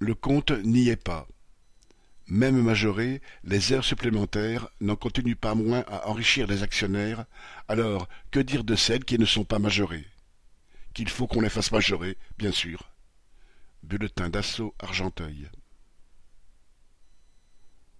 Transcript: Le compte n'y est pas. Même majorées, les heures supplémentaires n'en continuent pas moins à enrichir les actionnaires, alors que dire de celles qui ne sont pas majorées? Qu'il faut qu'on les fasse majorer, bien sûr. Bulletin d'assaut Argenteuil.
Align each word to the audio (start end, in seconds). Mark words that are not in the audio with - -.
Le 0.00 0.14
compte 0.14 0.50
n'y 0.50 0.88
est 0.88 1.02
pas. 1.02 1.26
Même 2.28 2.62
majorées, 2.62 3.22
les 3.42 3.72
heures 3.72 3.84
supplémentaires 3.84 4.68
n'en 4.80 4.96
continuent 4.96 5.34
pas 5.34 5.54
moins 5.54 5.84
à 5.88 6.08
enrichir 6.08 6.46
les 6.46 6.62
actionnaires, 6.62 7.24
alors 7.68 8.08
que 8.30 8.38
dire 8.38 8.64
de 8.64 8.76
celles 8.76 9.04
qui 9.04 9.18
ne 9.18 9.24
sont 9.24 9.44
pas 9.44 9.58
majorées? 9.58 10.06
Qu'il 10.94 11.08
faut 11.08 11.26
qu'on 11.26 11.40
les 11.40 11.48
fasse 11.48 11.72
majorer, 11.72 12.18
bien 12.36 12.52
sûr. 12.52 12.90
Bulletin 13.82 14.28
d'assaut 14.28 14.74
Argenteuil. 14.78 15.48